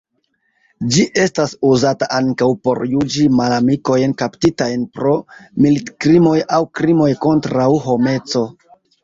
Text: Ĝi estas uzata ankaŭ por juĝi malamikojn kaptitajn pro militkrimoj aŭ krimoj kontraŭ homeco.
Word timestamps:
Ĝi 0.93 1.01
estas 1.23 1.51
uzata 1.71 2.07
ankaŭ 2.19 2.47
por 2.67 2.81
juĝi 2.93 3.25
malamikojn 3.41 4.17
kaptitajn 4.23 4.89
pro 4.97 5.13
militkrimoj 5.67 6.35
aŭ 6.59 6.61
krimoj 6.81 7.13
kontraŭ 7.29 7.71
homeco. 7.87 8.45